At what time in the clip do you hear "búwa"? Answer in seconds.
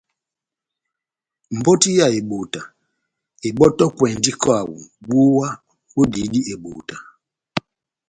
5.07-5.47